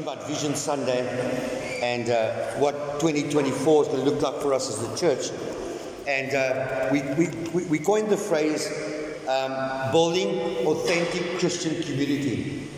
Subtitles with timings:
[0.00, 1.00] about Vision Sunday
[1.82, 5.30] and uh, what 2024 is going to look like for us as the church.
[6.06, 8.66] And uh, we, we, we- we coined the phrase
[9.28, 12.68] um, building authentic Christian community.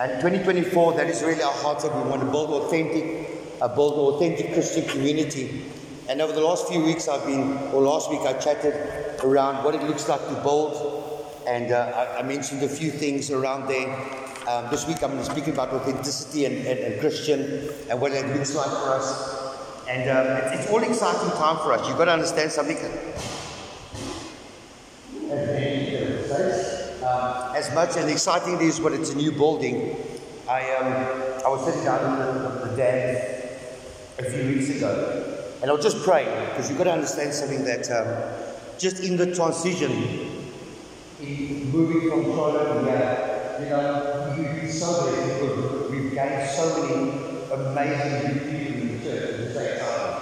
[0.00, 3.94] And 2024, that is really our heart that we want to build authentic, uh, build
[4.14, 5.64] authentic Christian community.
[6.08, 8.74] And over the last few weeks, I've been, or last week, I chatted
[9.22, 13.30] around what it looks like to build, and uh, I, I mentioned a few things
[13.30, 14.23] around there.
[14.46, 18.12] Um, this week, I'm going to speak about authenticity and, and, and Christian and what
[18.12, 19.88] it looks like for us.
[19.88, 21.88] And um, it's, it's all exciting time for us.
[21.88, 22.76] You've got to understand something.
[27.04, 29.96] Um, as much and exciting it is, but it's a new building.
[30.48, 33.16] I um, I was sitting down in the, the dam
[34.18, 37.90] a few weeks ago, and I'll just pray because you've got to understand something that
[37.90, 39.92] um, just in the transition,
[41.20, 44.14] in moving from Charlotte to here, you know,
[44.74, 47.10] so blessed because we've gained so many
[47.52, 50.14] amazing new people in the church at the same time.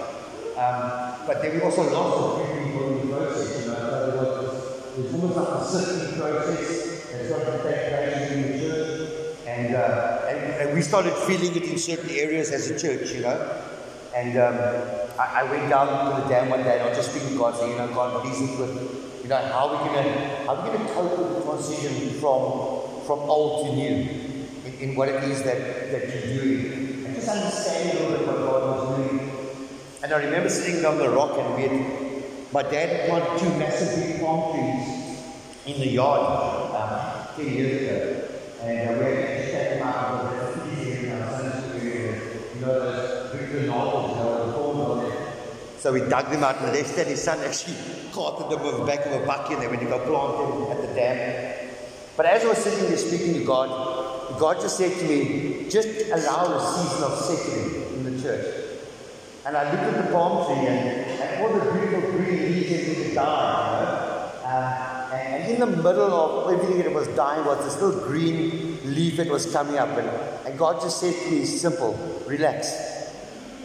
[0.57, 4.11] Um, but then we also lost a few people in the process, you know, so
[4.11, 8.59] there was, there's almost like a sifting process that's got to take place in the
[8.59, 9.37] church.
[9.46, 13.23] And, uh, and, and we started feeling it in certain areas as a church, you
[13.23, 13.63] know.
[14.15, 14.55] And um,
[15.19, 17.39] I, I went down to the dam one day and I was just speaking to
[17.39, 20.71] God, saying, you know, God, please with, you know, how are we gonna how are
[20.71, 24.09] we gonna cope with the transition from from old to new
[24.67, 27.05] in, in what it is that, that you're doing.
[27.05, 29.31] And just understand a little bit what God was doing.
[30.03, 34.03] And I remember sitting on the rock and we had, my dad planted two massive
[34.03, 35.23] big palm trees
[35.67, 36.21] in the yard
[36.75, 38.29] um, 10 years ago.
[38.63, 42.05] And uh, we had to take them out of the trees in our Sunday.
[42.55, 43.23] You know, the.
[45.83, 47.75] So we dug them out, and Lester and his son actually
[48.13, 50.71] carted them with the back of a bucket, and they went to go plant them
[50.71, 51.62] at the dam.
[52.16, 55.88] But as I was sitting there speaking to God, God just said to me, just
[56.10, 58.63] allow a season of settling in the church.
[59.45, 62.87] And I looked at the palm tree and, and all the beautiful green leaves had
[62.87, 63.23] die, you know.
[64.45, 68.79] Uh, and, and in the middle of everything that was dying was this little green
[68.94, 69.89] leaf that was coming up.
[69.91, 70.09] And,
[70.47, 71.94] and God just said to me, simple,
[72.27, 72.73] relax.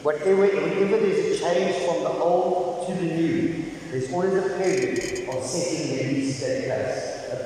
[0.04, 5.30] Whatever, whenever there's a change from the old to the new, there's always a period
[5.30, 7.17] of setting the to take place.
[7.28, 7.38] A.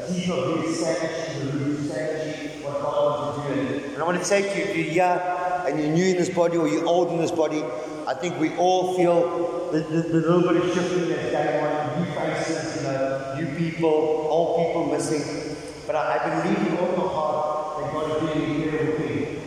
[3.94, 6.58] And I want to to you, if you're here and you're new in this body
[6.58, 7.64] or you're old in this body,
[8.08, 12.00] I think we all feel the, the, the little bit of shifting that's going on,
[12.00, 15.56] new faces, you know, new people, old people missing.
[15.86, 19.42] But I, I believe in all my heart that God is doing an incredible thing.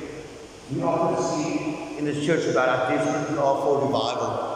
[0.73, 4.55] We often see in this church about our desperate call for revival.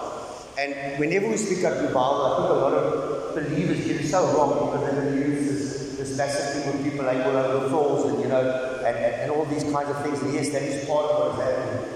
[0.58, 4.26] And whenever we speak of revival, I think a lot of believers get it so
[4.36, 5.67] wrong because they believe this,
[5.98, 8.40] this massive thing with people like all over the floors and, you know,
[8.86, 10.22] and, and, and all these kinds of things.
[10.22, 11.92] And yes, that is part of what is happening.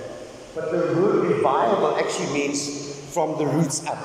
[0.54, 3.98] But the word revival actually means from the roots up.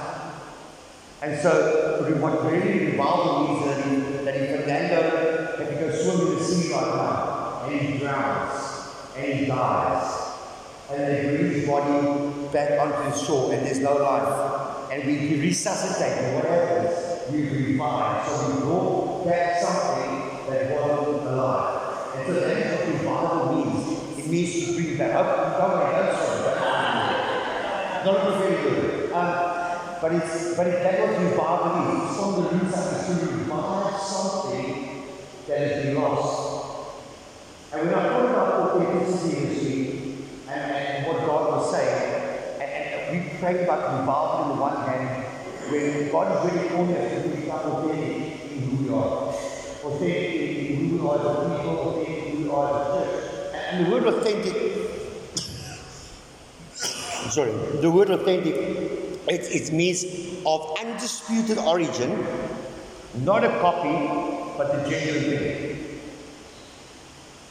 [1.22, 6.28] And so, what really revival means that in, that in Fernando, if you go swim
[6.28, 10.34] in the sea right now, and he drowns, and he dies,
[10.92, 15.18] and they bring his body back onto the shore, and there's no life, and we,
[15.28, 17.32] we resuscitate, and what happens?
[17.32, 18.28] We revive.
[18.28, 18.97] So we brought
[19.28, 22.16] back something that wasn't alive.
[22.16, 24.18] And so that's what revival means.
[24.18, 26.38] It means to bring back worry, don't sorry.
[28.06, 29.12] Not very good.
[29.12, 29.58] Um,
[30.02, 32.08] but it's but it, that was revival is.
[32.08, 35.04] It's from the roots up to revive something
[35.48, 36.94] that has been lost.
[37.74, 43.12] And when I thought about authenticity week and, and what God was saying, and, and
[43.12, 45.26] we prayed about revival on the one hand,
[45.70, 48.90] when God is really calling us to become authentic in.
[48.90, 53.54] Authentic in who are a people, authentic in who are church.
[53.72, 54.68] And the word authentic
[57.30, 57.52] sorry,
[57.82, 60.04] the word authentic, it, it means
[60.46, 62.26] of undisputed origin,
[63.24, 66.00] not a copy, but the genuine thing.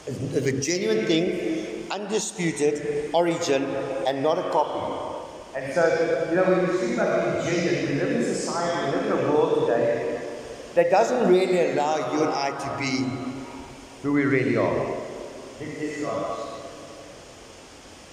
[0.06, 3.64] The the genuine thing, undisputed origin,
[4.06, 5.02] and not a copy.
[5.56, 8.96] And so, you know, when we think about being genuine, we live in society, we
[8.96, 9.95] live in a world today
[10.76, 13.08] that doesn't really allow you and I to be
[14.02, 14.86] who we really are.
[15.58, 16.38] It is not.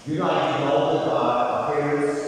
[0.07, 2.21] You know, I involved with our parents.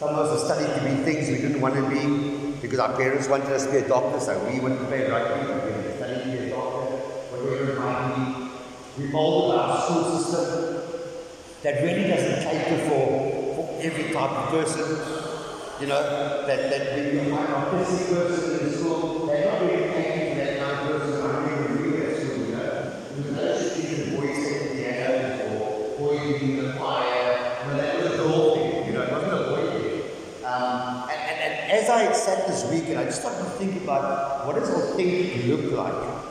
[0.00, 2.96] Some of us have studied to be things we didn't want to be because our
[2.96, 6.24] parents wanted us to be a doctor, so we wanted to play rugby, we wanted
[6.24, 6.96] to be a doctor,
[7.30, 8.50] whatever it might
[8.96, 9.02] be.
[9.02, 10.82] We molded our school system
[11.62, 15.20] that really doesn't cater for, for every type of person.
[15.80, 19.19] You know, that, that find an autistic person in school,
[31.90, 35.72] I sat this week and I just started to think about what does authentic look
[35.72, 36.24] like?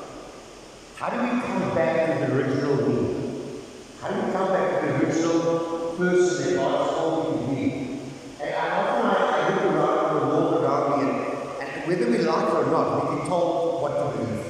[0.96, 3.52] How do we come back to the original me?
[4.02, 8.00] How do we come back to the original person that God told me to be?
[8.42, 12.18] And I often I, I look around and walk around me and, and whether we
[12.20, 14.46] like it or not, we get told what to believe.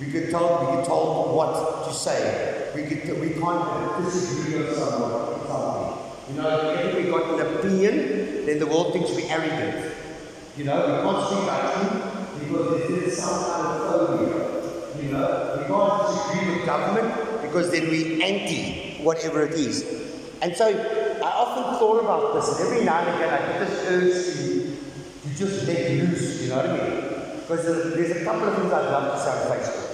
[0.00, 2.72] We get told, we get told what to say.
[2.74, 5.34] We get we can't disagree with someone.
[6.30, 9.93] You know, if we got an opinion, then the world thinks we're arrogant.
[10.56, 11.42] You know, we can't speak
[11.74, 15.02] truth because there's some kind of phobia.
[15.02, 19.82] You know, we can't disagree with government because then we anti whatever it is.
[20.42, 23.74] And so I often thought about this, and every now and again I get this
[23.88, 27.40] urge to, to just let loose, you know what I mean?
[27.40, 27.64] Because
[27.94, 29.90] there's a couple of things I'd love to say on Facebook.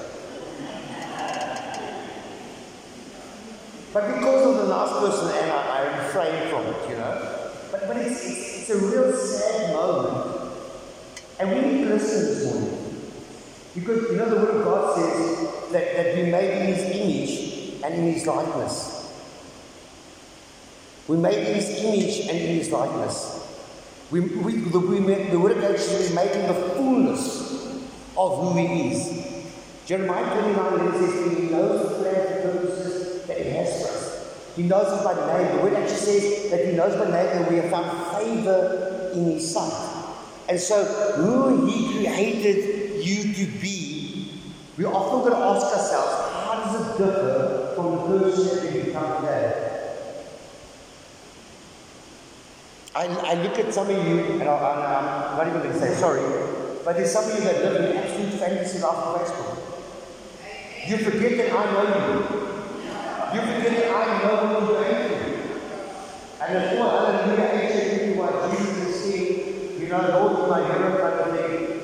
[3.95, 7.51] But because of the last person, and I, I refrain from it, you know.
[7.73, 10.30] But, but it's, it's, it's a real sad moment.
[11.41, 13.03] And we need to listen this morning.
[13.75, 17.83] Because you know the Word of God says that, that we made in His image
[17.83, 19.11] and in His likeness.
[21.09, 23.39] We made in His image and in His likeness.
[24.11, 27.41] We, we, the, we made, the Word of God says we made in the fullness
[28.19, 29.47] of who He is.
[29.87, 34.57] Jeremiah 29 says He knows the plans and purposes that He has for us.
[34.57, 35.57] He knows us by name.
[35.57, 39.25] The Word actually says that He knows by name and we have found favor in
[39.25, 40.00] His sight.
[40.51, 44.43] And so, who He created you to be,
[44.77, 48.83] we often got to ask ourselves, how does it differ from the person that we
[48.83, 49.71] become today?
[52.93, 55.95] I, I look at some of you, and I, am not even going to say
[55.95, 56.23] sorry,
[56.85, 59.59] but there's some of you that live in absolute fantasy life on Facebook.
[60.89, 62.41] You forget that I know you.
[63.33, 65.31] You forget that I know you're going through.
[66.41, 71.81] And hallelujah, H-A-P, what Jesus is saying, you know, Lord, my hero kind of thing.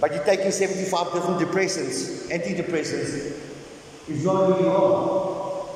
[0.00, 3.48] But you're taking 75 different depressants, antidepressants,
[4.08, 5.68] it's not really wrong.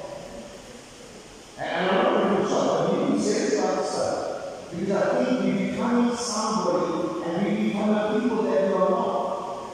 [1.58, 4.70] And I'm not going to shock you, say about stuff.
[4.70, 9.66] Because I think we become somebody and we become a people that we are not.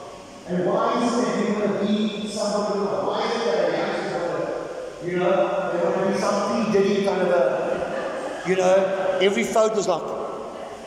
[0.47, 3.07] And why is it that we want to be somebody else?
[3.07, 6.73] Why is it that a youngster want to, you know, they want to be something
[6.73, 10.03] Diddy kind of a, you know, every photo's like,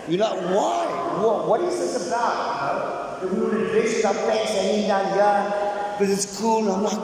[0.08, 0.81] you know, why?
[1.20, 3.23] What, what is this about?
[3.23, 3.35] You know?
[3.35, 6.70] we want to dress up pants hanging down here because it's cool.
[6.73, 6.99] I'm like,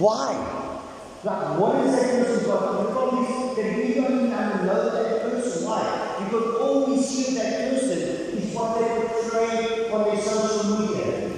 [0.00, 0.34] why?
[1.22, 2.82] Like, what is that person got?
[2.84, 5.64] The problem is that we don't even know that person.
[5.64, 6.24] Why?
[6.24, 11.30] Because all we see that person is what they portray on their social media.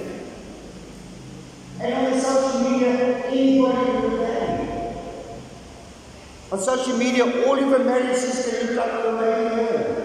[1.81, 4.97] And on their social media, anybody can married.
[6.53, 9.95] On social media, all of the married sisters look like a lady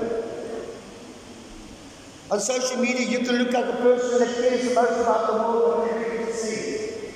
[2.31, 5.33] on social media, you can look at the person that cares the most about the
[5.33, 7.11] world and everything to see.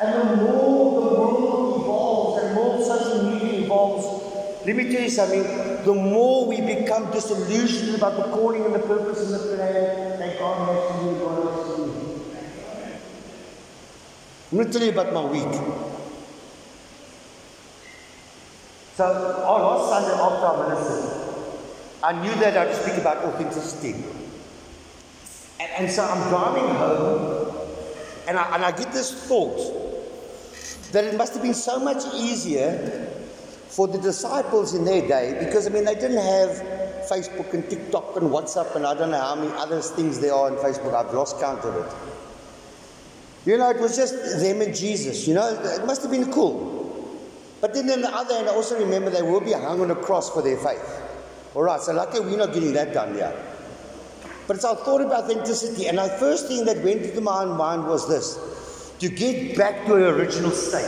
[0.00, 5.08] And the more the world evolves and more social media evolves, let me tell you
[5.08, 5.42] something,
[5.84, 10.38] the more we become disillusioned about the calling and the purpose and the plan that
[10.40, 12.22] God has for you God has for you.
[14.50, 15.60] I'm going to tell you about my week.
[18.96, 21.27] So, on last Sunday after our ministry,
[22.02, 23.94] I knew that I'd speak about authenticity.
[25.60, 27.56] And, and so I'm driving home,
[28.28, 29.58] and I, and I get this thought
[30.92, 33.08] that it must have been so much easier
[33.68, 38.16] for the disciples in their day because, I mean, they didn't have Facebook and TikTok
[38.16, 40.94] and WhatsApp and I don't know how many other things there are on Facebook.
[40.94, 41.92] I've lost count of it.
[43.44, 45.26] You know, it was just them and Jesus.
[45.26, 46.76] You know, it must have been cool.
[47.60, 49.96] But then on the other hand, I also remember they will be hung on a
[49.96, 51.07] cross for their faith.
[51.58, 53.36] All right, so luckily we're not getting that done yet.
[54.46, 57.84] But so I thought about authenticity, and the first thing that went into my mind
[57.84, 60.86] was this to get back to your original state.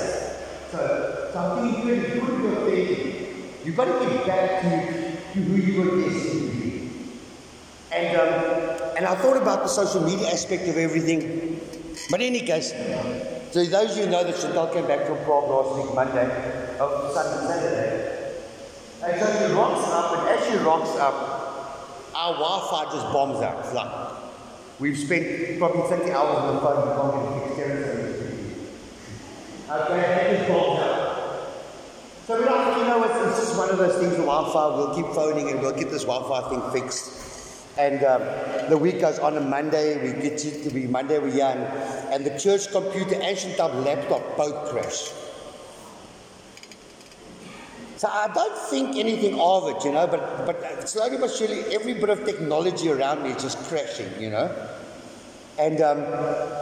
[0.70, 3.52] So, something really good your thinking.
[3.64, 6.90] You've got to get back to, to who you were destined to be.
[7.90, 11.60] And, um, and I thought about the social media aspect of everything.
[12.12, 12.70] But in any case,
[13.50, 17.12] so those of you know that Chantal came back from Prague last week, Monday, of
[17.12, 17.99] Sunday, Saturday.
[19.02, 21.14] And so she rocks up, and as she rocks up,
[22.14, 23.64] our Wi-Fi just bombs out.
[23.64, 23.90] It's like
[24.78, 28.10] we've spent probably 30 hours on the phone, we can't get
[29.70, 31.10] Okay, it just bombs out.
[32.26, 34.94] So we're like, you know, it's, it's just one of those things, the Wi-Fi, we'll
[34.94, 37.20] keep phoning and we'll get this Wi-Fi thing fixed.
[37.78, 38.20] And um,
[38.68, 41.56] the week goes on a Monday, we get to be Monday, we're young,
[42.12, 45.10] and the church computer and Chantal laptop both crash.
[48.00, 51.92] So I don't think anything of it, you know, but, but slowly but surely, every
[51.92, 54.50] bit of technology around me is just crashing, you know.
[55.58, 55.98] And um,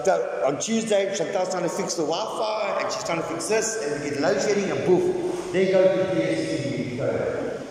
[0.04, 3.80] so on Tuesday, Chantal's trying to fix the Wi-Fi, and she's trying to fix this,
[3.84, 7.62] and we get load shedding, and poof, there goes the DSTV.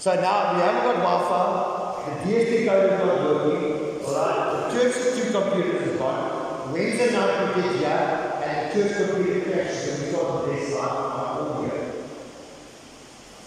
[0.00, 4.72] So now we haven't got Wi-Fi, the DSTV code is not working, all right?
[4.72, 6.72] The church's two computers is gone.
[6.72, 8.35] Wednesday night we get here,
[8.74, 11.92] the the best light on our audio.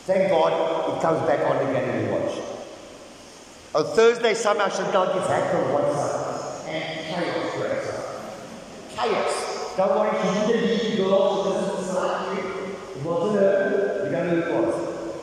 [0.05, 2.37] Thank God it comes back on again and we watch.
[3.75, 8.05] On Thursday, somehow Chantal gets hacked on WhatsApp and chaos breaks out.
[8.95, 9.75] Chaos.
[9.77, 12.49] Don't worry, she didn't leave girls, it doesn't dislike you.
[12.95, 15.13] It wasn't her, don't know who.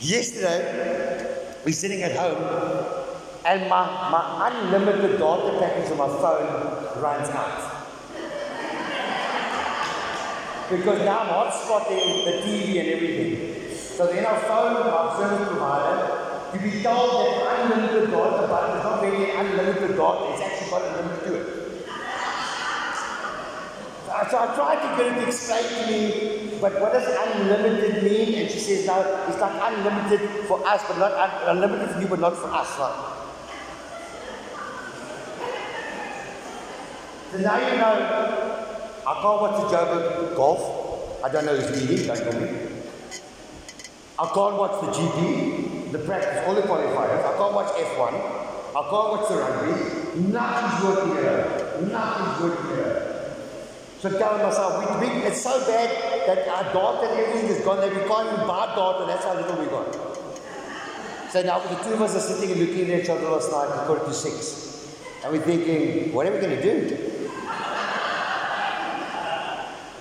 [0.00, 2.98] Yesterday, we're sitting at home
[3.44, 7.77] and my, my unlimited data package on my phone runs out.
[10.70, 13.74] Because now I'm hotspotting the TV and everything.
[13.74, 18.84] So then our phone, our service provider, to be told that unlimited data, but it's
[18.84, 21.46] not really unlimited data, it's actually got a limit to it.
[24.04, 27.08] So I, so I tried to get her to explain to me, but what does
[27.08, 28.34] unlimited mean?
[28.34, 32.08] And she says, no, it's not unlimited for us, but not un- unlimited for you,
[32.08, 32.78] but not for us.
[32.78, 33.14] Right?
[37.32, 38.57] So now you know,
[39.06, 41.24] I can't watch the Joburg golf.
[41.24, 42.68] I don't know who's leading, don't tell
[44.34, 47.24] can't watch the GP, the practice, all the qualifiers.
[47.24, 48.14] I can't watch F1.
[48.70, 50.20] I can't watch the rugby.
[50.30, 51.78] Nothing's working here.
[51.90, 53.34] Nothing's working here.
[54.00, 57.78] So telling myself, we, we, it's so bad that our data and everything is gone
[57.78, 59.04] that we can't even buy data.
[59.06, 59.94] That's how little we got.
[61.32, 63.70] So now the two of us are sitting and looking at each other last night
[63.70, 64.96] at quarter to six.
[65.24, 67.17] And we're thinking, what are we going to do?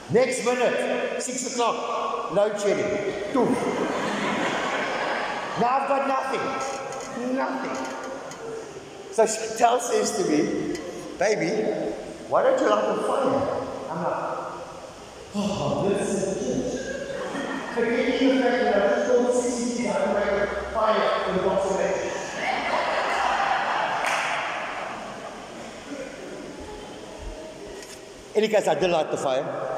[0.09, 2.85] Next minute, six o'clock, load shedding.
[3.33, 3.51] Doof.
[5.59, 7.35] Now I've got nothing.
[7.35, 7.75] Nothing.
[9.11, 10.77] So Chantal says to me,
[11.19, 11.49] baby,
[12.29, 13.67] why don't you light a fire?
[13.89, 14.13] I'm like,
[15.35, 17.75] oh, this is church.
[17.75, 21.35] Forgetting the fact that I just told 60 people how to make a fire in
[21.35, 22.13] the box of eggs.
[28.35, 29.76] Any case, I did light the fire.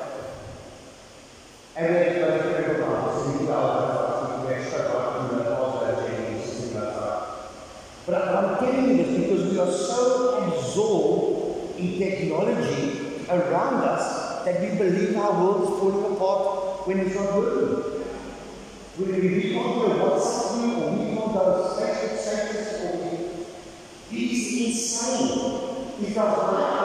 [8.06, 15.16] But I'm this because we are so absorbed in technology around us that we believe
[15.16, 18.04] our world is falling apart when it's not working.
[18.98, 22.92] We can't go WhatsApp group or we can't go sacred status or
[24.12, 25.32] it's insane.
[26.00, 26.80] Because when I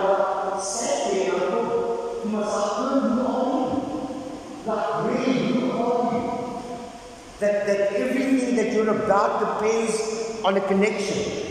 [7.40, 11.44] That, that everything that you're about depends on a connection.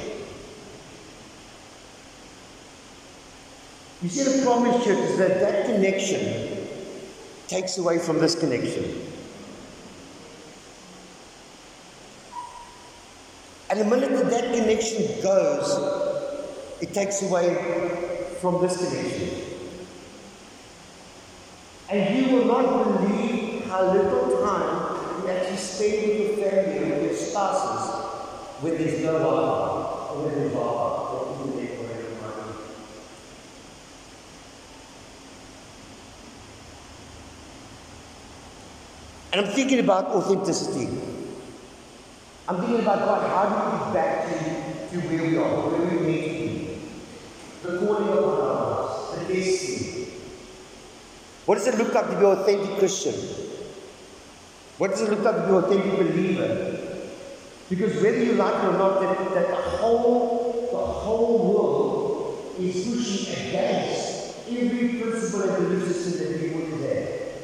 [4.01, 6.67] You see, the problem is, church, is that that connection
[7.47, 9.01] takes away from this connection.
[13.69, 17.55] And the minute that that connection goes, it takes away
[18.41, 19.29] from this connection.
[21.89, 24.72] And you will not believe how little time
[25.63, 28.03] spend with your family with your spouses
[28.61, 32.13] when there's no Wi-Fi or when there's or internet or anything
[39.31, 40.87] And I'm thinking about authenticity.
[42.47, 45.97] I'm thinking about God, how do we get back to, to where we are, where
[45.97, 46.77] we need to be?
[47.63, 50.07] The calling of our lives, the destiny.
[51.45, 53.15] What does it look like to be an authentic Christian?
[54.77, 56.79] What does it look like to be authentic believer?
[57.69, 62.87] Because whether you like it or not, that, that the whole the whole world is
[62.87, 67.35] pushing against every principle and belief system that we put today.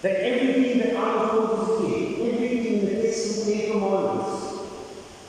[0.00, 4.58] That everything that I our focus is, everything in the text of the commandments,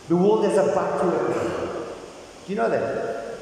[0.08, 2.46] the world has a back to it.
[2.46, 3.40] Do you know that?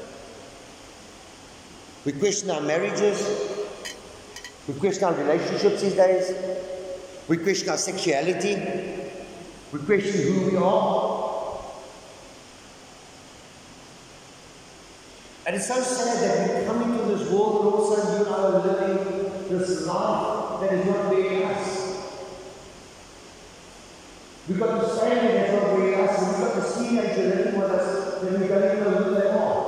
[2.04, 3.51] We question our marriages.
[4.68, 6.32] We question our relationships these days.
[7.28, 8.54] We question our sexuality.
[9.72, 11.22] We question who we are.
[15.44, 18.20] And it's so sad that we come into this world and all of a sudden
[18.20, 21.82] you are living this life that is not really us.
[24.48, 27.70] We've got this family that's not really us, and we've got this teenager living with
[27.70, 29.62] us that we don't even know who they are.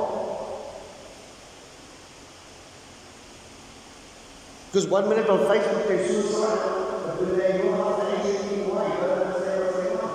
[4.75, 10.11] Because one minute on Facebook they're but they you don't understand what's going on.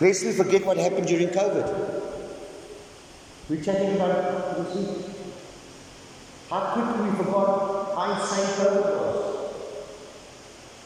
[0.00, 1.66] Lest we forget what happened during COVID.
[3.48, 4.24] We're chatting about it.
[6.50, 9.18] How quickly we forgot how insane COVID was.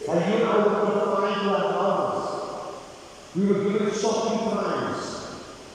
[0.08, 2.24] And and I were confined to our houses.
[3.36, 4.97] We were given shocking times.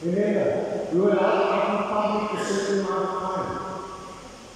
[0.03, 3.83] Remember, we were out a certain amount of time.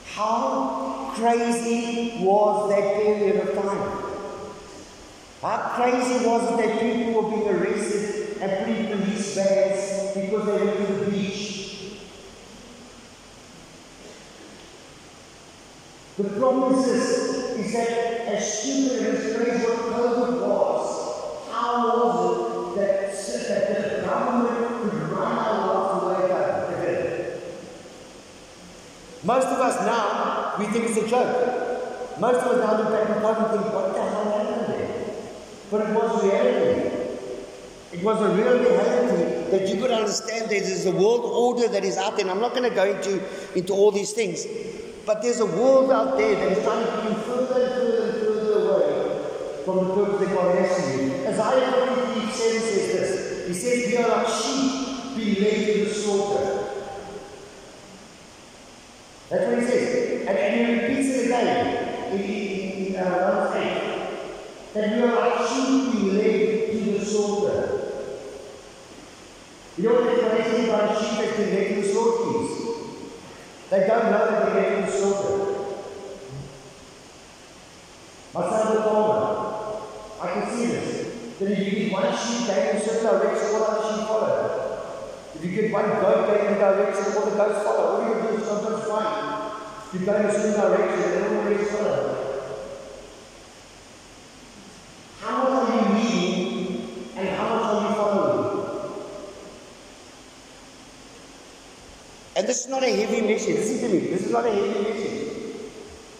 [0.06, 4.08] How crazy was that period of time?
[5.42, 10.46] How crazy was it that people were being arrested and put in police vans because
[10.46, 11.58] they went to the beach?
[16.18, 16.88] The problem is
[17.58, 17.90] is that
[18.28, 23.12] as stupid and as crazy COVID was, how was it that,
[23.48, 27.42] that the government could run our lives the way that did?
[29.28, 32.18] Most of us now, we think it's a joke.
[32.18, 35.16] Most of us now look back on COVID and think, what the hell happened there?
[35.70, 36.98] But it was reality.
[37.92, 41.84] It was a real reality that you could understand that there's a world order that
[41.84, 42.22] is out there.
[42.22, 43.22] And I'm not going to go into,
[43.54, 44.48] into all these things.
[45.06, 47.16] But there's a world out there that is trying to pull
[47.48, 51.12] further and further and further away from the purpose that God has for you.
[51.28, 53.48] Isaiah 43 says this.
[53.48, 56.68] He says, We are like sheep being led to the slaughter.
[59.30, 60.28] That's what he says.
[60.28, 61.28] And, and he repeats it
[62.14, 64.74] in uh, 1 8.
[64.74, 67.78] That we are like sheep being led to the slaughter.
[69.78, 72.68] You know what the crazy about sheep that's been to the is?
[73.70, 75.58] They don't know that they're getting slaughtered.
[78.34, 79.82] My son the farmer.
[80.22, 81.38] I can see this.
[81.40, 83.52] That if you get one sheep going in a certain direction,
[84.08, 84.48] follow.
[85.36, 88.02] If you get one goat going in a direction, all the goats follow.
[88.02, 89.47] All you do is sometimes find.
[89.94, 91.72] You go in a certain direction, and the rest.
[95.22, 98.92] How much are you reading and how much are you following?
[102.36, 103.56] And this is not a heavy message.
[103.56, 104.00] Listen to me.
[104.08, 105.18] This is not a heavy message.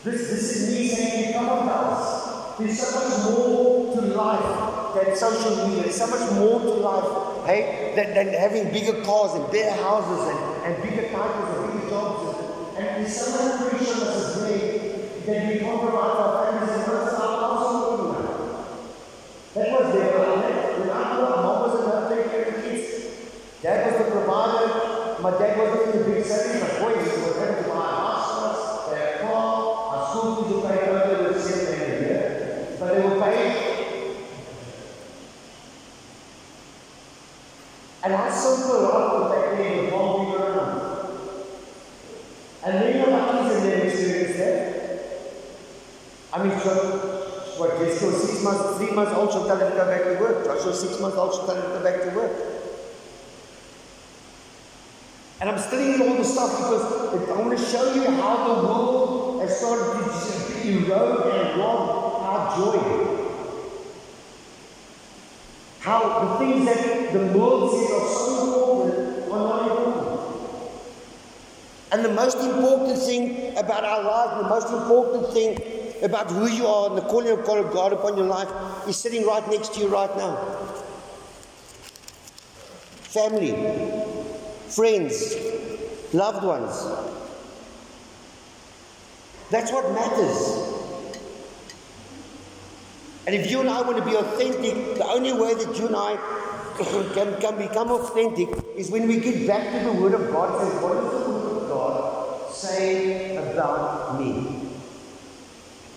[0.04, 2.58] This, this is me saying, come on, guys.
[2.60, 5.84] There's so much more to life than social media.
[5.84, 10.30] There's so much more to life, hey, than, than having bigger cars and bigger houses
[10.34, 12.47] and, and bigger titles and bigger jobs.
[12.78, 16.76] And, and there's so much pressure on us as men that we compromise our families
[16.78, 18.66] and what's our household now.
[19.56, 20.80] That was their life.
[20.80, 22.86] When I grew up, mom was enough to take care of the kids.
[23.64, 25.22] Dad was the provider.
[25.22, 27.98] My dad wasn't in the big city, but boy, he was able to buy
[28.96, 32.68] had a car, our school fees were paid they were seven a year.
[32.80, 33.68] But they were paid.
[38.04, 40.88] And I circled around with that day with one people around.
[42.64, 44.68] And many of our kids in their experience that.
[46.34, 46.74] I mean, so,
[47.58, 50.20] what, Jessica was six months, three months old, she'll tell her to go back to
[50.20, 50.46] work.
[50.46, 52.32] Joshua six months old, she'll tell her to go back to work.
[55.40, 59.42] And I'm studying all this stuff because I want to show you how the world
[59.42, 63.14] has started to erode and rob our joy.
[65.80, 70.08] How the things that the world says are so important are not important.
[71.92, 76.68] And the most important thing about our lives, the most important thing about who you
[76.68, 78.50] are and the calling of God upon your life
[78.88, 80.36] is sitting right next to you right now.
[83.08, 83.52] Family
[84.70, 85.36] friends,
[86.14, 86.72] loved ones.
[89.50, 90.74] That's what matters.
[93.26, 95.96] And if you and I want to be authentic, the only way that you and
[95.96, 96.16] I
[97.14, 100.82] can, can become authentic is when we get back to the Word of God and
[100.82, 104.57] what does the Word of God say about me?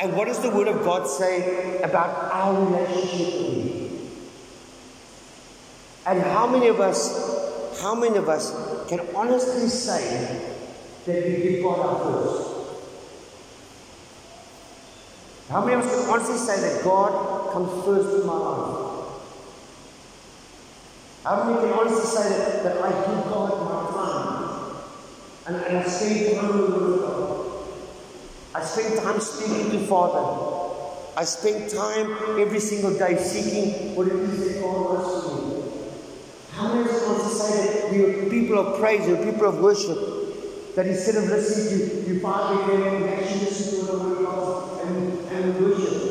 [0.01, 4.21] And what does the Word of God say about our relationship with Him?
[6.07, 7.39] And how many of us
[7.83, 8.51] how many of us
[8.89, 10.53] can honestly say
[11.07, 12.51] that we give God our first?
[15.49, 18.91] How many of us can honestly say that God comes first in my life?
[21.25, 25.83] How many can honestly say that, that I give God my time and, and I
[25.85, 27.40] spend time with God?
[28.53, 30.61] I spend time speaking to Father.
[31.17, 35.61] I spend time every single day seeking what it is that God wants from me.
[36.53, 39.61] How many want to say that we are people of praise, we are people of
[39.61, 40.75] worship?
[40.75, 44.25] That instead of listening to you find again, we actually listen to the word of
[44.25, 46.11] God and, and worship.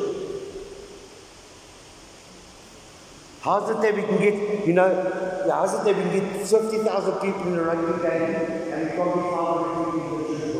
[3.42, 7.14] How's it that we can get, you know, how's it that we can get 50,000
[7.20, 10.54] people in a rugby game and get 500 people in the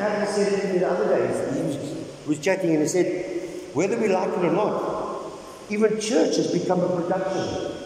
[0.00, 1.54] it to me the other day.
[1.54, 5.32] He was, was chatting and he said, whether we like it or not,
[5.70, 7.76] even church has become a production.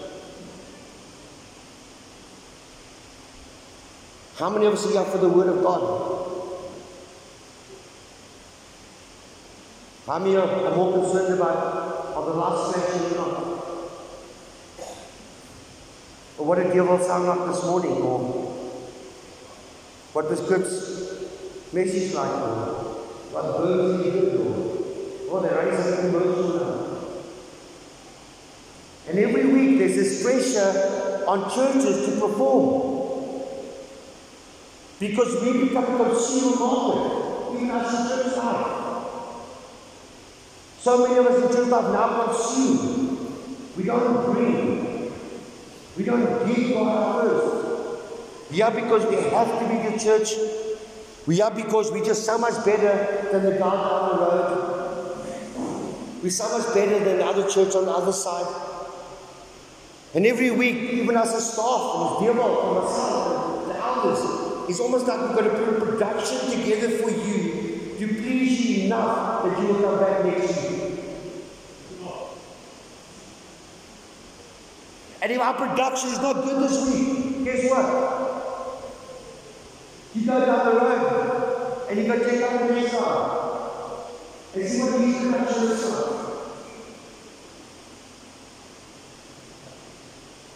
[4.36, 6.24] How many of us are here for the Word of God?
[10.06, 13.44] How many are more concerned about the last section or not?
[16.36, 17.92] Or what did Gilville sound like this morning?
[17.92, 18.18] Or
[20.12, 21.23] what was Kurt's
[21.74, 22.30] message like?
[22.30, 22.94] Or
[23.32, 24.34] what he heard?
[25.28, 26.84] Or oh, they raise up emotion now.
[29.08, 32.92] And every week there's this pressure on churches to perform.
[35.00, 38.80] Because we become consumer market, even as a church life.
[40.78, 43.36] So many of us in church life now consume.
[43.76, 45.12] We don't bring.
[45.96, 48.52] We don't give God first.
[48.52, 50.63] We are because we have to be the church.
[51.26, 54.74] We are because we're just so much better than the guy down the road.
[56.22, 58.46] We're so much better than the other church on the other side.
[60.14, 65.06] And every week, even as a staff, and Dearborn, and myself, the elders, it's almost
[65.06, 69.60] like we've got to put a production together for you to please you enough that
[69.60, 71.00] you will come back next week.
[75.22, 78.33] And if our production is not good this week, guess what?
[80.14, 83.40] You go down the road and you go check out the next side
[84.54, 86.04] and see what the news production looks like.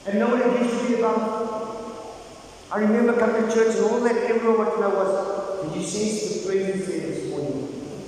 [0.06, 1.48] And nobody gives to be about
[2.70, 5.88] I remember coming to church and all that everyone wanted to know was, did you
[5.88, 8.00] sense the presence there this morning?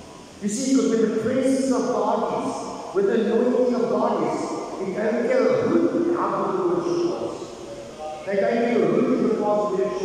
[0.42, 4.88] You see, because when the presence of God is, with the anointing of God is,
[4.88, 8.26] it doesn't get a root how the worship was.
[8.26, 10.00] They don't get a root because we have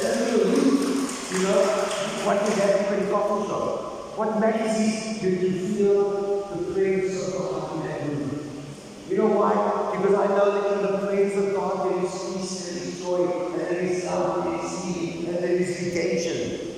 [0.00, 1.62] get a root, you know,
[2.24, 4.16] what you have in coffee shop.
[4.16, 8.62] What magazines did you feel the praise of God in that room?
[9.08, 9.96] You know why?
[9.96, 13.52] Because I know that in the praise of God there is peace there is joy
[13.52, 16.76] and there is love and there is healing and there is redemption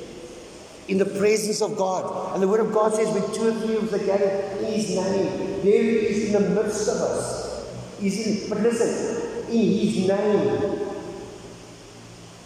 [0.89, 2.35] in the presence of God.
[2.35, 4.89] And the Word of God says, when two or three of us gathered in His
[4.97, 7.67] name, there He is in the midst of us.
[8.01, 10.78] He's in, but listen, in His name.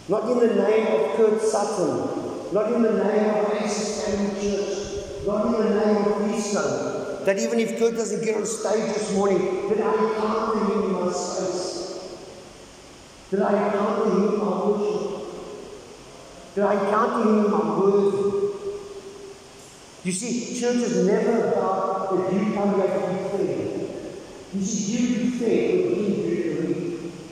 [0.09, 5.25] Not in the name of Kurt Sutton, not in the name of Oasis Family Church,
[5.25, 7.23] not in the name of Keystone.
[7.23, 10.91] That even if Kurt doesn't get on stage this morning, that I encounter him in
[10.91, 12.19] my space.
[13.31, 15.11] That I encounter him in my worship.
[16.55, 18.33] That I encounter him in my word.
[20.03, 23.89] You see, church is never about that you come back to be fed.
[24.53, 26.52] You see, you be fed with him.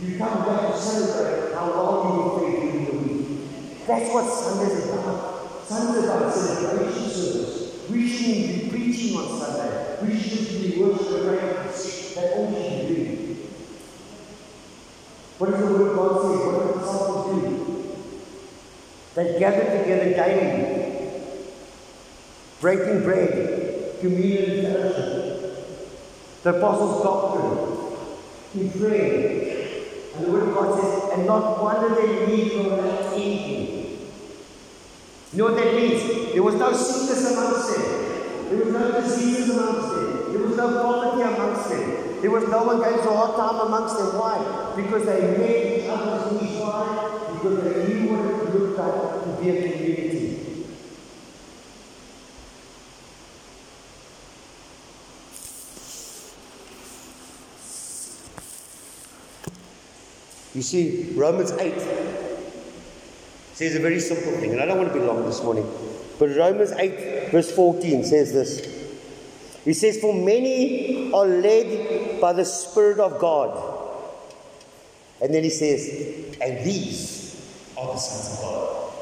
[0.02, 3.86] You come back to celebrate how long you were fed during the week.
[3.86, 5.64] That's what Sunday's about.
[5.68, 7.90] Sunday's about celebration service.
[7.90, 9.98] We shouldn't be preaching on Sunday.
[10.02, 11.66] We should be worshiping around.
[11.66, 13.38] That's all we should do.
[15.38, 16.46] What does the Word of God say?
[16.46, 17.52] What do the disciples do?
[19.14, 20.82] They gather together daily
[22.60, 29.51] breaking bread, communion fellowship, the apostles' doctrine, in prayer.
[30.15, 34.10] And the Word of God says, and not one of them need for that anything.
[35.32, 36.34] You know what that means?
[36.34, 38.50] There was no sickness amongst them.
[38.50, 40.34] There was no diseases amongst them.
[40.34, 42.21] There was no poverty amongst them.
[42.21, 44.19] There was no one going through a hard time amongst them.
[44.19, 44.74] Why?
[44.76, 46.60] Because they made each other's needs.
[46.60, 47.30] Why?
[47.34, 50.51] Because they knew what it looked like to be a community.
[60.54, 61.74] You see, Romans 8
[63.54, 65.70] says a very simple thing, and I don't want to be long this morning,
[66.20, 68.82] but Romans 8, verse 14 says this.
[69.64, 73.80] He says, For many are led by the Spirit of God.
[75.22, 78.94] And then he says, And these are the sons of God.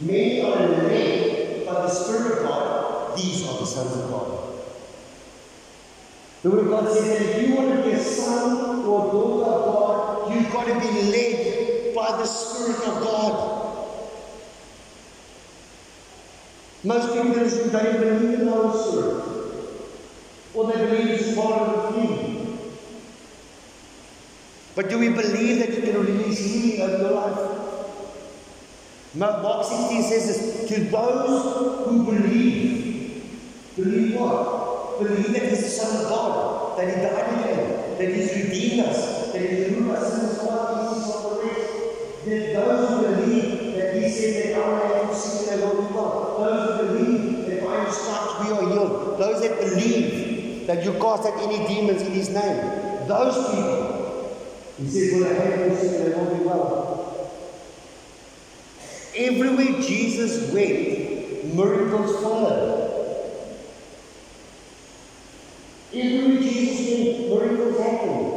[0.00, 3.18] Many are led by the Spirit of God.
[3.18, 4.43] These are the sons of God.
[6.44, 9.50] The Word of God says that if you want to be a son or daughter
[9.50, 13.88] of God, you've got to be led by the Spirit of God.
[16.84, 19.24] Most people don't believe in the Holy Spirit.
[20.52, 22.58] Or they believe it's part of the thing.
[24.74, 27.38] But do we believe that you can release healing over your life?
[29.14, 33.24] Mark 16 says this to those who believe.
[33.76, 34.63] Believe what?
[34.98, 39.32] Believe that He's the Son of God, that He died again, that He's redeemed us,
[39.32, 42.24] that He's removed us all these of the rest.
[42.24, 45.94] That those who believe that He said that name is sick and they will be
[45.94, 46.36] well.
[46.38, 49.18] Those who believe that by His stripes we are healed.
[49.18, 53.08] Those that believe that you cast out any demons in His name.
[53.08, 53.94] Those people.
[54.78, 57.30] He said, Will have sick and they will be well.
[59.16, 62.83] Everywhere Jesus went, miracles followed.
[65.96, 68.34] Everywhere Jesus went, miracles happened.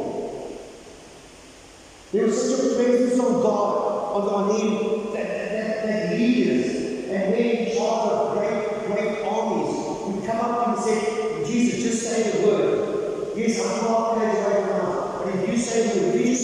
[2.12, 6.66] There was such a presence of God on, on him that, that, that leaders
[7.10, 9.74] and men in of great, great armies
[10.06, 13.36] would come up and say, Jesus, just say the word.
[13.36, 15.22] Yes, I'm 12 days away from now.
[15.24, 16.34] But if you say the word, you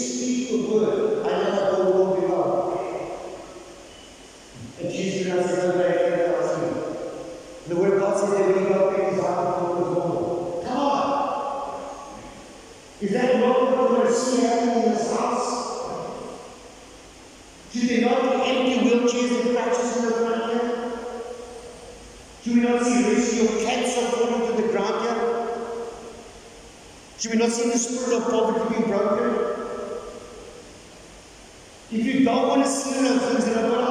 [27.24, 29.56] Should we not see the spirit of poverty being broken?
[31.90, 33.83] If you don't want to see those things, then I'm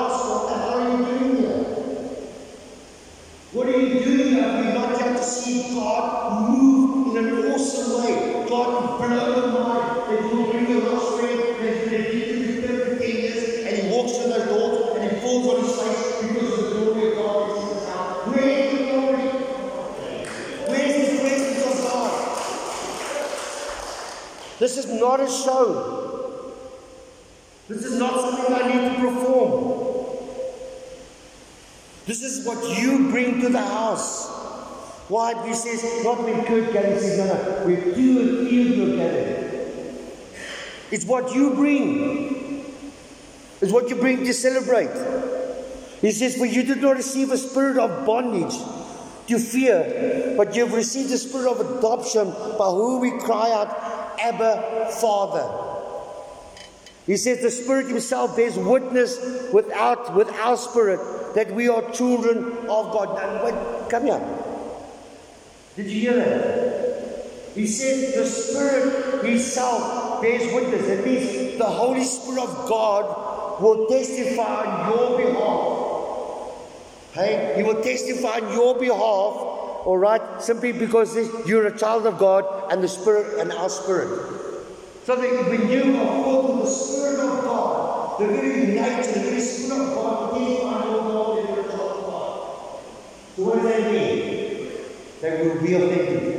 [35.13, 35.47] Why?
[35.47, 39.69] He says, not when Kurt gathers, he says, no, no, two or you are gathered.
[40.89, 42.65] It's what you bring.
[43.62, 44.89] It's what you bring to celebrate.
[46.02, 48.56] He says, For you did not receive a spirit of bondage
[49.28, 54.19] to fear, but you have received the spirit of adoption by whom we cry out,
[54.19, 55.45] Abba, Father.
[57.06, 59.19] He says the Spirit Himself bears witness
[59.54, 63.15] without with our spirit that we are children of God.
[63.15, 64.49] Now, wait, come here.
[65.76, 67.54] Did you hear that?
[67.56, 70.88] He said, the Spirit Himself bears witness.
[70.88, 75.84] That means the Holy Spirit of God will testify on your behalf.
[77.14, 79.00] Hey, He will testify on your behalf,
[79.86, 81.16] all right, simply because
[81.48, 84.10] you're a child of God and the Spirit and our Spirit.
[85.06, 89.20] So that when you are filled with the Spirit of God, the very nature, the
[89.20, 90.84] very Spirit of God behalf
[91.36, 92.50] that you're a child of God.
[93.36, 94.33] So what does that mean?
[95.24, 96.34] That will be authentic.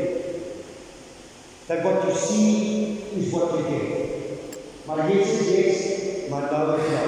[1.69, 4.87] That what you see is what you get.
[4.87, 7.03] My yes is yes, my no is no.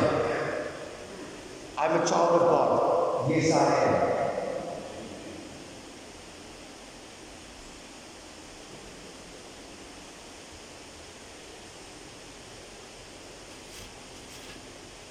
[1.77, 3.31] I'm a child of God.
[3.31, 4.17] Yes, I am.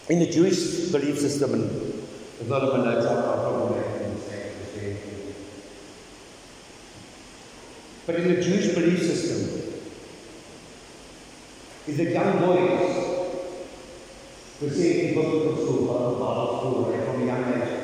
[0.10, 1.70] In the Jewish belief system, and
[2.40, 4.98] development notes I'll probably make a mistake to say.
[8.06, 9.62] But in the Jewish belief system,
[11.88, 13.06] is that young boys
[14.62, 17.76] were saying in biblical school, Bible Bible school, right, from a young age.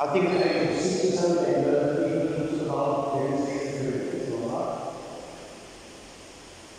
[0.00, 3.46] I think at the age of six or seven, they learned even to about ten,
[3.46, 4.14] six, seven,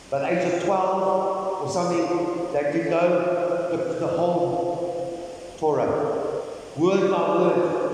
[0.09, 6.41] By the age of 12 or something, they could know the, the whole Torah,
[6.77, 7.84] word by word.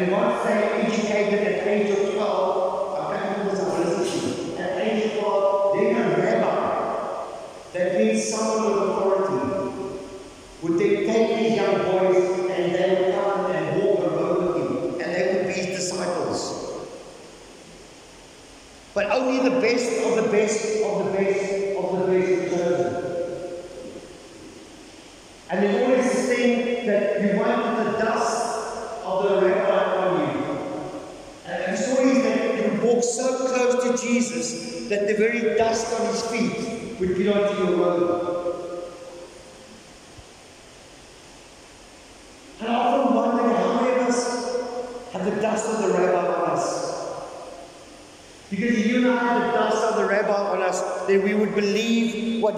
[0.00, 3.98] And once they are educated at the age of 12, I can't remember what I
[3.98, 7.26] listened to, at age of 12, then a rabbi,
[7.74, 9.36] that means someone with authority,
[10.62, 12.16] would they take these young boys
[12.48, 16.88] and they would come and walk road with him, and they would be his disciples.
[18.94, 20.69] But only the best of the best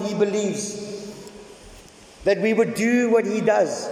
[0.05, 1.13] he believes,
[2.23, 3.89] that we would do what he does.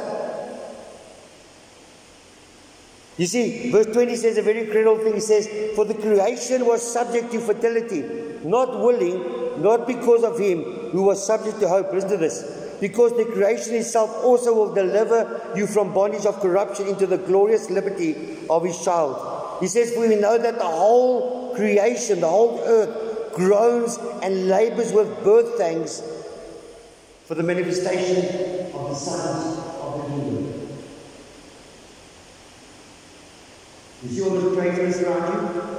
[3.18, 5.14] You see, verse 20 says a very critical thing.
[5.14, 8.02] He says, For the creation was subject to fertility,
[8.44, 11.94] not willing, not because of him who was subject to hope.
[11.94, 12.78] Listen to this.
[12.80, 17.70] Because the creation itself also will deliver you from bondage of corruption into the glorious
[17.70, 19.60] liberty of his child.
[19.62, 24.92] He says, For we know that the whole creation, the whole earth, groans and labors
[24.92, 26.02] with birth pangs
[27.26, 28.26] for the manifestation
[28.74, 30.68] of the sons of the kingdom.
[34.04, 35.72] You see all the craziness around you?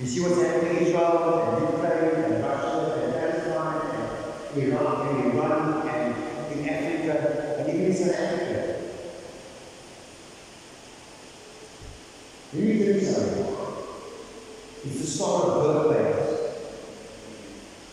[0.00, 3.80] You see what's happening in Israel and Ukraine and Russia and Palestine
[4.54, 6.14] and Iraq and Iran and
[6.52, 8.80] in Africa and even in South Africa.
[12.52, 13.46] Me tell you something.
[14.84, 16.19] It's the start of birth.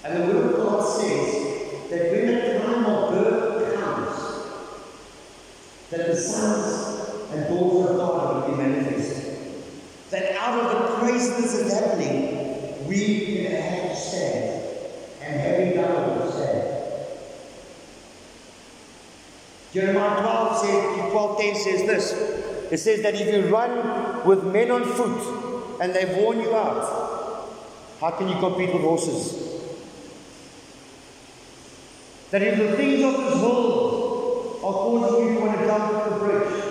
[0.08, 4.16] And the Word of God says that when the time of birth comes,
[5.90, 9.28] that the sons and daughters of God will be manifested
[10.10, 14.64] that out of the craziness that's happening, we can have to stand.
[15.22, 16.74] And having done will stand.
[19.74, 22.72] Jeremiah 12 says, 12 10 says this.
[22.72, 27.50] It says that if you run with men on foot and they warn you out,
[28.00, 29.47] how can you compete with horses?
[32.32, 36.20] That if the things of this world are causing you to want to jump the
[36.20, 36.68] bridge,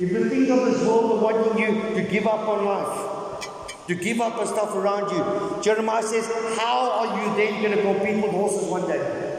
[0.00, 3.94] if the things of this world are wanting you to give up on life, to
[3.94, 6.26] give up on stuff around you, Jeremiah says,
[6.58, 9.34] How are you then going to compete with horses one day?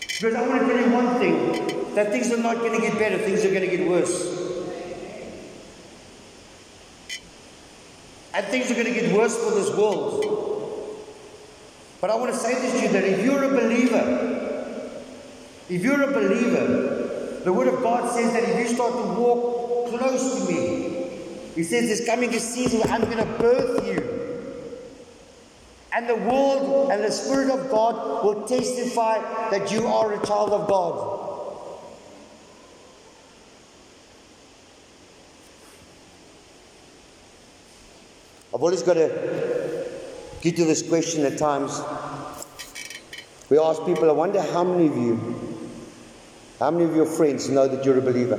[0.00, 2.98] Because I want to tell you one thing that things are not going to get
[2.98, 4.38] better, things are going to get worse.
[8.32, 10.29] And things are going to get worse for this world.
[12.00, 14.90] But I want to say this to you that if you're a believer,
[15.68, 19.88] if you're a believer, the Word of God says that if you start to walk
[19.90, 21.10] close to me,
[21.54, 24.20] He says there's coming a season where I'm going to birth you.
[25.92, 29.18] And the world and the Spirit of God will testify
[29.50, 31.26] that you are a child of God.
[38.52, 39.39] I've always got to
[40.40, 41.80] get to this question at times.
[43.48, 45.50] We ask people, I wonder how many of you
[46.60, 48.38] how many of your friends know that you're a believer?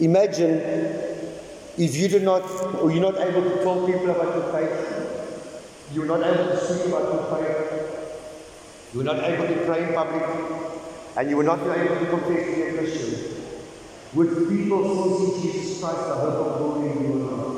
[0.00, 0.58] Imagine
[1.78, 2.42] if you did not,
[2.74, 6.86] or you're not able to tell people about your faith, you're not able to speak
[6.92, 10.24] about your faith, you're not able to pray in public,
[11.16, 13.44] and you were not able to confess to your Christian.
[14.14, 17.57] Would people still see Jesus Christ, the hope of glory in your life?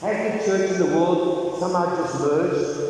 [0.00, 2.88] the church in the world somehow just merged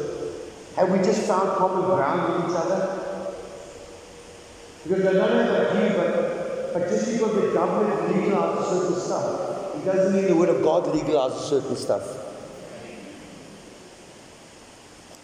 [0.78, 3.34] have we just found common ground with each other?
[4.84, 9.74] Because I don't know about you, but, but just because the government legalizes certain stuff,
[9.74, 12.06] it doesn't mean the Word of God legalizes certain stuff.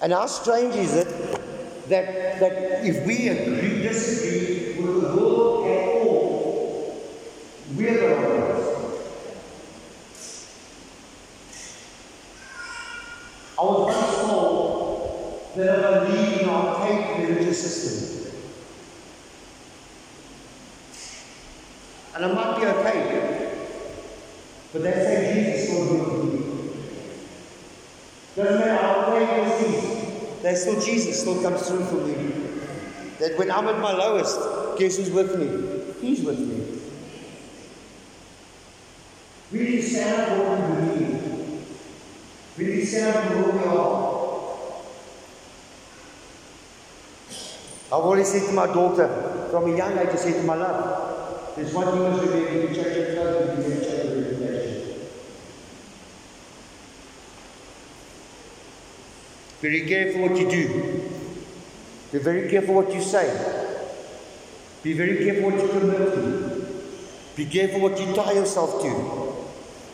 [0.03, 1.09] And how strange is it
[1.88, 7.01] that, that if we agree, disagree with the world at all,
[7.77, 8.64] we're the wrong ones.
[13.57, 14.64] I was once told
[15.57, 18.33] that are believing in archaic religious system.
[22.14, 23.69] And I might be okay,
[24.73, 26.71] but they say Jesus still good me.
[28.37, 32.14] Doesn't matter how archaic this is, there's still Jesus still comes through for me.
[33.21, 34.38] That when I'm at my lowest,
[34.79, 35.95] guess who's with me?
[36.01, 36.81] He's with me.
[39.53, 41.25] We need stand up for what we believe.
[42.59, 42.64] We
[43.14, 44.04] for who we are.
[47.95, 49.07] I've always said to my daughter,
[49.53, 52.75] from a young age, I said to my love, there's one thing must remember, you
[52.75, 54.17] change your clothes, you change your
[59.63, 59.87] reputation.
[59.87, 60.67] Careful what you do.
[62.11, 63.31] Be very careful what you say.
[64.83, 66.67] Be very careful what you commit to.
[67.37, 68.90] Be careful what you tie yourself to.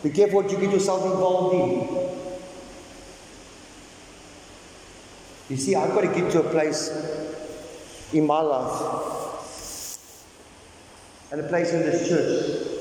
[0.01, 1.87] Be careful what you get yourself involved in.
[5.51, 6.89] You see, I've got to get to a place
[8.13, 9.97] in my life
[11.31, 12.71] and a place in this church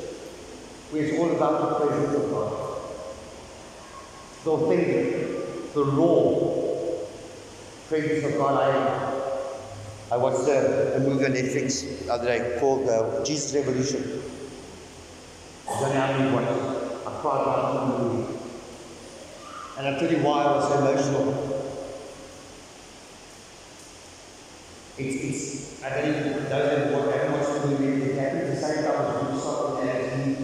[0.90, 2.52] where it's all about the presence of God.
[4.42, 6.60] The authentic, the raw
[7.88, 8.62] presence of God.
[8.62, 14.22] I, I watched a, movie on Netflix the other day called uh, Jesus Revolution.
[15.68, 16.48] I don't know how many watched
[17.06, 18.38] I cried about the movie.
[19.78, 21.60] And I'll tell you why I was so emotional.
[25.00, 28.10] It's, it's I don't even know that what haven't watched the movie.
[28.10, 30.36] It happened the same time as Woodstock and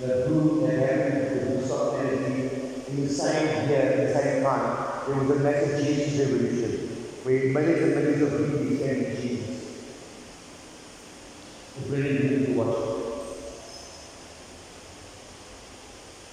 [0.00, 2.36] the boom that happened with Woodstock and
[2.88, 6.70] in the same year, at the same time, there was a massive Jesus revolution
[7.22, 9.86] where millions and millions of people became Jesus.
[11.78, 12.96] It's really good to watch.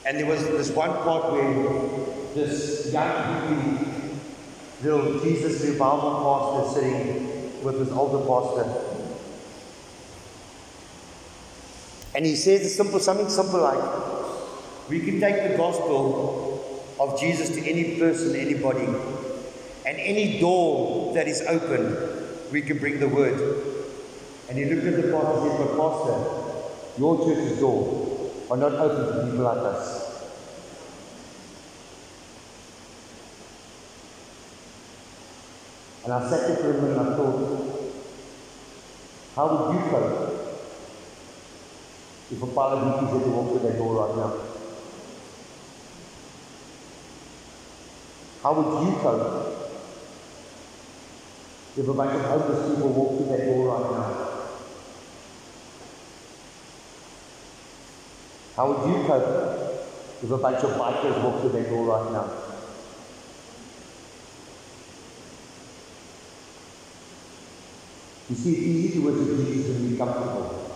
[0.06, 4.20] And there was this one part where this young people,
[4.82, 7.33] little Jesus revival pastor sitting
[7.64, 8.94] with this older pastor.
[12.16, 17.50] And he says a simple, something simple like, we can take the gospel of Jesus
[17.56, 18.86] to any person, anybody,
[19.86, 21.98] and any door that is open,
[22.52, 23.40] we can bring the word.
[24.50, 28.74] And he looked at the pastor and said, But pastor, your church's door are not
[28.74, 30.04] open to people like us.
[36.04, 37.33] And I sat there for a minute and I thought,
[39.36, 40.44] how would you cope
[42.32, 44.34] if a pile of had to walk through that door right now?
[48.44, 49.72] How would you cope
[51.76, 54.34] if a bunch of homeless people walked through that door right now?
[58.56, 59.84] How would you cope
[60.22, 62.43] if a bunch of bikers walked through that door right now?
[68.30, 70.72] You see, it's easy to worship Jesus and be comfortable.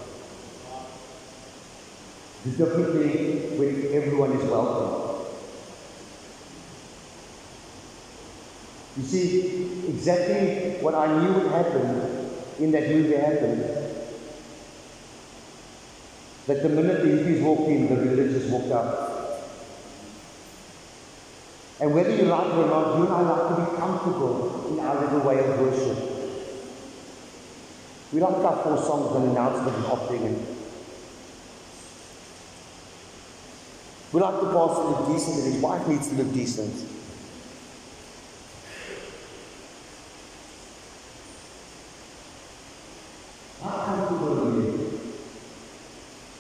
[2.44, 5.08] The different thing when everyone is welcome.
[8.98, 13.62] You see, exactly what I knew would happen in that movie happened.
[16.48, 19.08] That the minute the hippies walked in, the religious walked out.
[21.80, 24.80] And whether you like it or not, you and I like to be comfortable in
[24.80, 26.17] our little way of worship.
[28.14, 30.58] We like our four songs and an announcement and offering and
[34.14, 36.74] we like the pastor to look decent and his wife needs to look decent.
[43.62, 45.00] How comfortable are you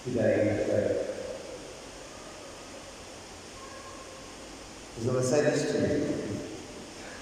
[0.05, 1.07] today in faith?
[4.95, 6.39] Because when I say this to you,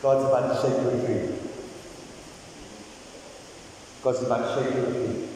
[0.04, 1.35] God's about to shake your free.
[4.06, 5.30] God's about to shake your feet.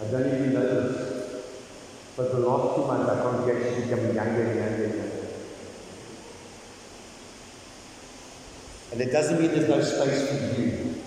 [0.00, 1.44] I don't even if you this,
[2.16, 5.20] but the last two months our congregation becoming younger and younger and younger.
[8.92, 11.02] And it doesn't mean there's no space for you.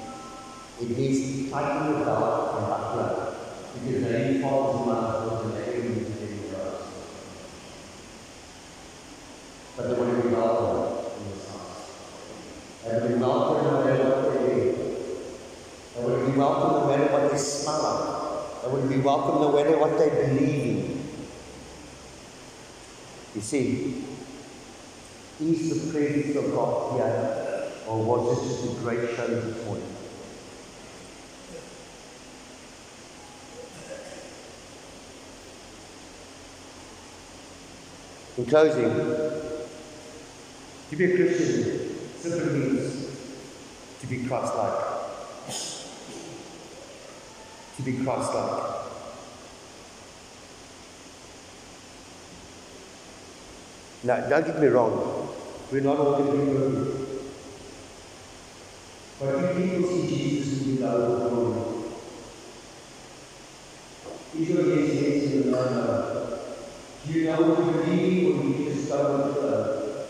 [0.82, 3.74] It means tighten your belt and buckle up.
[3.74, 6.56] Because they fathers and mothers and they need to do
[9.76, 11.92] But they want to be welcome in this house.
[12.84, 14.62] They want to be welcome no matter what they do.
[15.96, 18.24] They want to be welcome no matter what they smell like.
[18.64, 21.10] They to be welcome no matter what they believe in.
[23.36, 24.06] You see,
[25.42, 29.84] is the presence of God here, or was it just a great show this morning?
[38.38, 38.94] In closing,
[40.90, 43.08] to be a Christian simply means
[44.00, 44.93] to be Christ like.
[47.76, 48.74] To be Christ like.
[54.04, 55.30] Now, don't get me wrong,
[55.72, 57.04] we're not all going to be perfect.
[59.20, 62.02] But if people see Jesus in you, love the world.
[64.38, 66.40] Is your yes, yes, and no, no.
[67.06, 70.06] Do you know what you believe or you just go with the flow?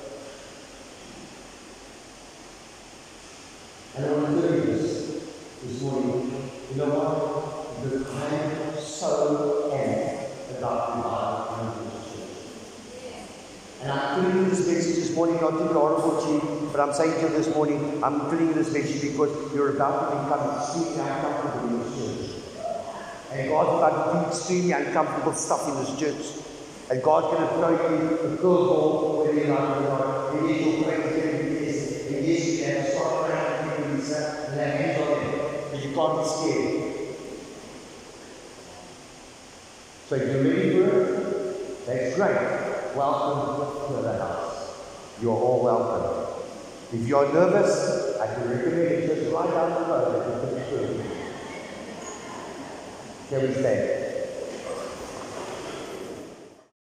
[3.96, 4.86] And I want to tell you this
[5.64, 6.50] this morning.
[6.72, 7.84] You know what?
[7.84, 12.34] Because I so am about revival in this church.
[13.82, 16.92] And I'm putting this message this morning not to be horrible to you, but I'm
[16.92, 20.58] saying to you this morning, I'm putting you this message because you're about to become
[20.58, 22.44] extremely uncomfortable in this church.
[23.32, 26.44] And God's about to do extremely uncomfortable stuff in this church.
[26.90, 30.34] And God's going to throw you a curveball whether you like it not.
[30.34, 32.08] And yes, you'll pray Him, yes.
[32.08, 35.34] And yes, you can start praying to Him and lay hands on Him.
[35.70, 36.84] But you can't be scared.
[40.10, 42.96] So if you're ready for it, that's great.
[42.96, 44.74] Welcome to the house.
[45.22, 46.23] You're all welcome.
[46.94, 51.10] If you're nervous, I can recommend you just lie down the road and you can
[53.30, 54.03] Shall we stand?